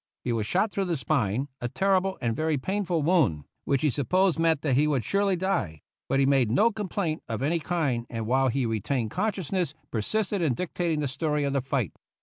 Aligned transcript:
He 0.23 0.33
was 0.33 0.47
shot 0.47 0.71
through 0.71 0.85
the 0.85 0.97
spine, 0.97 1.47
a 1.61 1.69
terrible 1.69 2.17
and 2.21 2.35
very 2.35 2.57
painful 2.57 3.03
wound, 3.03 3.43
which 3.65 3.83
we 3.83 3.91
sup 3.91 4.09
posed 4.09 4.39
meant 4.39 4.63
that 4.63 4.73
he 4.73 4.87
would 4.87 5.05
surely 5.05 5.35
die; 5.35 5.83
but 6.09 6.19
he 6.19 6.25
made 6.25 6.49
no 6.49 6.71
complaint 6.71 7.21
of 7.29 7.43
any 7.43 7.59
kind, 7.59 8.07
and 8.09 8.25
while 8.25 8.47
he 8.47 8.65
retained 8.65 9.11
consciousness 9.11 9.75
persisted 9.91 10.41
in 10.41 10.55
dictating 10.55 11.01
the 11.01 11.07
story 11.07 11.43
of 11.43 11.53
the 11.53 11.61
fight. 11.61 11.91